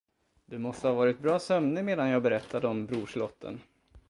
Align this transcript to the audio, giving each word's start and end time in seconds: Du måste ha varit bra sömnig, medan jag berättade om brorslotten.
Du 0.45 0.57
måste 0.59 0.87
ha 0.87 0.93
varit 0.93 1.19
bra 1.19 1.39
sömnig, 1.39 1.83
medan 1.83 2.09
jag 2.09 2.23
berättade 2.23 2.67
om 2.67 2.85
brorslotten. 2.85 3.59